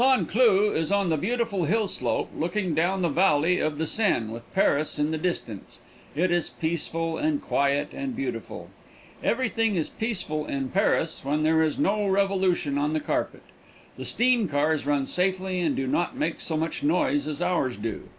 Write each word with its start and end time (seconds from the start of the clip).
Cloud 0.03 0.31
is 0.35 0.91
on 0.91 1.09
the 1.09 1.15
beautiful 1.15 1.65
hill 1.65 1.87
slope, 1.87 2.31
looking 2.35 2.73
down 2.73 3.03
the 3.03 3.07
valley 3.07 3.59
of 3.59 3.77
the 3.77 3.85
Seine, 3.85 4.33
with 4.33 4.51
Paris 4.51 4.97
in 4.97 5.11
the 5.11 5.17
distance. 5.19 5.79
It 6.15 6.31
is 6.31 6.49
peaceful 6.49 7.19
and 7.19 7.39
quiet 7.39 7.89
and 7.93 8.15
beautiful. 8.15 8.71
Everything 9.23 9.75
is 9.75 9.89
peaceful 9.89 10.47
in 10.47 10.71
Paris 10.71 11.23
when 11.23 11.43
there 11.43 11.61
is 11.61 11.77
no 11.77 12.07
revolution 12.07 12.79
on 12.79 12.93
the 12.93 12.99
carpet. 12.99 13.43
The 13.95 14.03
steam 14.05 14.47
cars 14.47 14.87
run 14.87 15.05
safely 15.05 15.59
and 15.59 15.75
do 15.75 15.85
not 15.85 16.17
make 16.17 16.41
so 16.41 16.57
much 16.57 16.81
noise 16.81 17.27
as 17.27 17.39
ours 17.39 17.77
do. 17.77 18.09